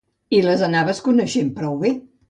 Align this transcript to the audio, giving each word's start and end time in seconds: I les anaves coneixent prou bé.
I 0.37 0.39
les 0.45 0.63
anaves 0.69 1.05
coneixent 1.11 1.55
prou 1.61 1.81
bé. 1.85 1.97